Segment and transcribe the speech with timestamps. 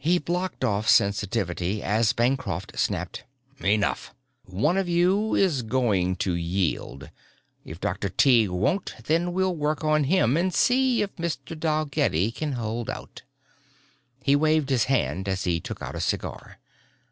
[0.00, 3.22] He blocked off sensitivity as Bancroft snapped,
[3.62, 4.12] "Enough.
[4.46, 7.08] One of you is going to yield.
[7.64, 8.08] If Dr.
[8.08, 11.56] Tighe won't, then we'll work on him and see if Mr.
[11.56, 13.22] Dalgetty can hold out."
[14.24, 16.58] He waved his hand as he took out a cigar.